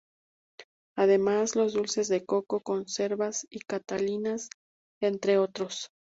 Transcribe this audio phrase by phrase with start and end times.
[0.97, 4.49] Además los dulces de coco, conservas y catalinas,
[4.99, 5.91] entre otros.